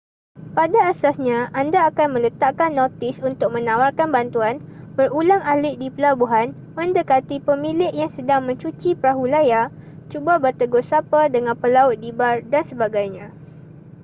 [0.57, 4.55] pada asasnya anda akan meletakkan notis untuk menawarkan bantuan
[4.97, 9.65] berulang-alik di pelabuhan mendekati pemilik yang sedang mencuci perahu layar
[10.11, 12.81] cuba bertegur sapa dengan pelaut di bar dsb